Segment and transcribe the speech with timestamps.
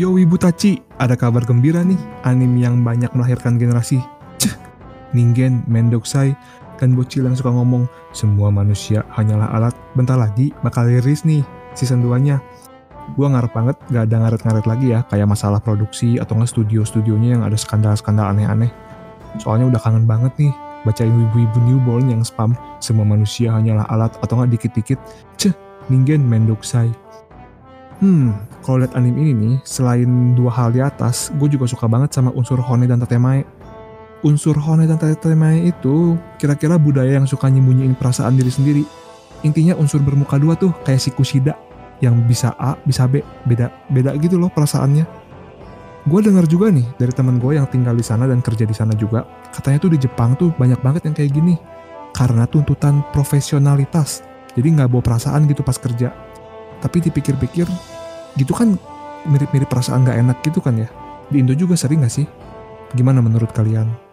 [0.00, 2.00] Yo Ibu Tachi, ada kabar gembira nih.
[2.24, 4.00] Anime yang banyak melahirkan generasi.
[4.40, 4.56] Ceh,
[5.12, 6.32] Ningen, Mendokusai,
[6.80, 7.84] dan bocil yang suka ngomong,
[8.16, 9.76] semua manusia hanyalah alat.
[9.92, 11.44] Bentar lagi bakal rilis nih
[11.76, 12.40] season 2-nya.
[13.12, 17.44] Gua ngarep banget gak ada ngaret-ngaret lagi ya, kayak masalah produksi atau nggak studio-studionya yang
[17.44, 18.72] ada skandal-skandal aneh-aneh.
[19.36, 20.52] Soalnya udah kangen banget nih
[20.88, 24.96] baca ibu-ibu newborn yang spam semua manusia hanyalah alat atau nggak dikit-dikit
[25.36, 25.52] ceh
[25.92, 26.88] ningen mendokusai
[28.00, 32.12] hmm kalau lihat anime ini nih selain dua hal di atas gue juga suka banget
[32.12, 33.44] sama unsur hone dan tatemae
[34.20, 38.84] unsur hone dan tatemae itu kira-kira budaya yang suka nyembunyiin perasaan diri sendiri.
[39.40, 41.56] Intinya unsur bermuka dua tuh kayak si Kushida
[42.04, 45.04] yang bisa A bisa B beda beda gitu loh perasaannya.
[46.08, 48.92] Gue dengar juga nih dari teman gue yang tinggal di sana dan kerja di sana
[48.96, 51.56] juga katanya tuh di Jepang tuh banyak banget yang kayak gini.
[52.12, 54.20] Karena tuntutan profesionalitas
[54.52, 56.12] jadi nggak bawa perasaan gitu pas kerja.
[56.80, 57.68] Tapi dipikir-pikir
[58.36, 58.76] gitu kan
[59.26, 60.88] mirip-mirip perasaan nggak enak gitu kan ya?
[61.30, 62.26] Di Indo juga sering nggak sih?
[62.94, 64.09] Gimana menurut kalian